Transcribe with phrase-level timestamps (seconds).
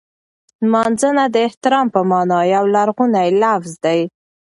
[0.63, 4.01] نمځنه د احترام په مانا یو لرغونی لفظ دی.